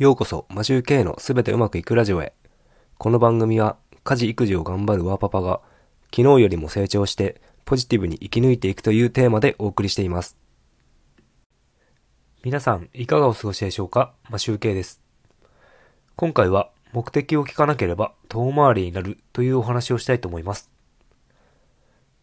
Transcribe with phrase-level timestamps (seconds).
[0.00, 2.32] ようこそ、マジュー K のすべてうまくいくラジオへ。
[2.96, 5.60] この番組は、家事育児を頑張るワーパパが、
[6.04, 10.38] 昨日よりも成長して、ポジティブに生き抜いていくというテーマでお送りしています。
[12.42, 14.14] 皆さん、いかがお過ごしでしょうか？
[14.30, 15.02] マシュー K です。
[16.16, 20.70] 今回は、目的を聞かなければ遠回りになるというお話をしたいと思います。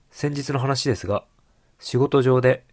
[0.10, 1.26] 先日の話ですが、
[1.78, 2.64] 仕事上で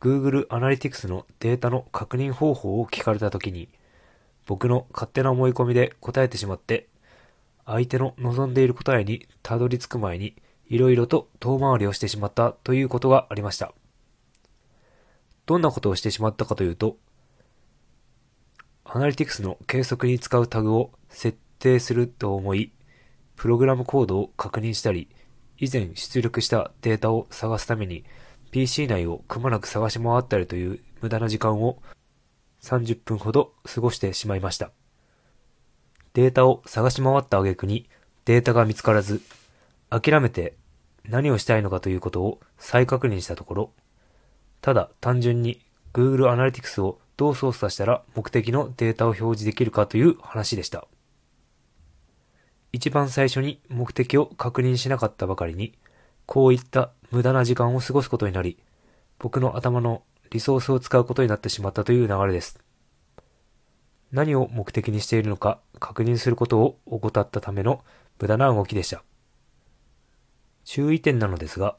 [0.00, 3.68] Google Analytics のデータの確認方法を聞かれたときに、
[4.46, 6.88] 僕の勝手な思い込みで答えてしまって、
[7.64, 10.36] 相手の望んでいる答えにたどり着く前に、
[10.68, 13.72] いろいろと遠回りをしてしまったということがありました。
[15.46, 16.96] どんなことをしてしまったかというと、
[18.84, 22.72] アナリティクスの計測に使うタグを設定すると思い、
[23.34, 25.08] プログラムコードを確認したり、
[25.58, 28.04] 以前出力したデータを探すために
[28.50, 31.78] PC 内をくまなく探し回ったりという無駄な時間を
[32.66, 34.72] 30分ほど過ごしてしまいました。
[36.14, 37.88] データを探し回った挙句に
[38.24, 39.22] データが見つからず、
[39.88, 40.56] 諦めて
[41.08, 43.70] 何をしたいのかということを再確認したところ、
[44.62, 45.60] ただ単純に
[45.92, 50.88] Google Analytics をどう操作したら目的のデータを表示できるかという話でした。
[52.72, 55.78] 一番最初に目的を確認しなかったばかりに、
[56.26, 58.58] こういった無駄な時間を過ごすことになり、
[59.18, 62.58] 僕の頭のリソースを使うことになってしまったという流れです。
[64.12, 67.82] 何を目的にしているのか確認することを怠ったための
[68.20, 69.02] 無駄な動きでした。
[70.64, 71.76] 注意点なのですが、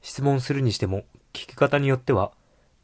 [0.00, 2.32] 質問するにしても聞き方によっては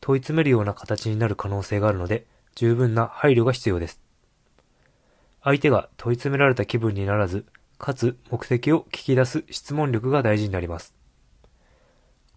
[0.01, 4.01] 問い詰めるような形になる可能性があるので十分な配慮が必要です。
[5.43, 7.47] 相手が問い詰められた気分にならず、
[7.79, 10.95] かつ目的を聞き出す質問力が大事になります。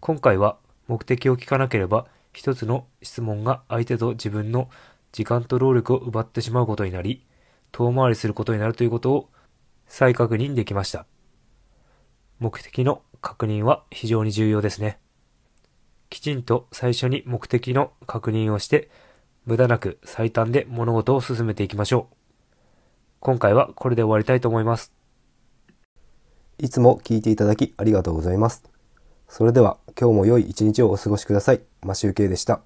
[0.00, 4.68] 今回は目的を聞かなければ一つの質問が相手と自分の
[5.12, 7.24] 時間と労力を奪ってしまうことになり、
[7.72, 9.30] 遠回りすることになるということを
[9.86, 11.06] 再確認できました。
[12.40, 14.98] 目的の確認は非常に重要ですね。
[16.10, 18.90] きちんと最初に目的の確認をして、
[19.46, 22.16] 無駄なく最短で物事を進めていきましょう。
[23.20, 24.92] 今回はこれで終わりたいと思います。
[26.58, 28.73] いつも聞いていただきありがとうございます。
[29.28, 31.60] それでは今日も良い一日をお過ごしください。
[31.82, 32.60] マシュウケイでした。